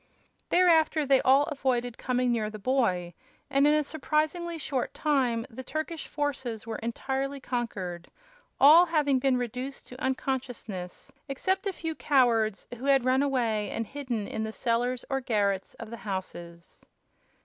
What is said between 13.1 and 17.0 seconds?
away and hidden in the cellars or garrets of the houses.